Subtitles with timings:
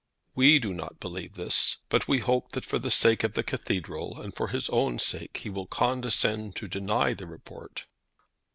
[0.33, 4.19] We do not believe this, but we hope that for the sake of the Cathedral
[4.19, 7.85] and for his own sake, he will condescend to deny the report."